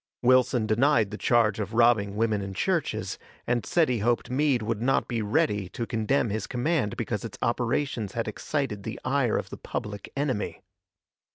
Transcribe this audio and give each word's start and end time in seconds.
Wilson 0.23 0.65
denied 0.65 1.11
the 1.11 1.15
charge 1.19 1.59
of 1.59 1.75
robbing 1.75 2.15
women 2.15 2.41
and 2.41 2.55
churches, 2.55 3.19
and 3.45 3.63
said 3.67 3.87
he 3.87 3.99
hoped 3.99 4.31
Meade 4.31 4.63
would 4.63 4.81
not 4.81 5.07
be 5.07 5.21
ready 5.21 5.69
to 5.69 5.85
condemn 5.85 6.31
his 6.31 6.47
command 6.47 6.97
because 6.97 7.23
its 7.23 7.37
operations 7.43 8.13
had 8.13 8.27
excited 8.27 8.81
the 8.81 8.99
ire 9.05 9.37
of 9.37 9.51
the 9.51 9.57
public 9.57 10.11
enemy. 10.17 10.63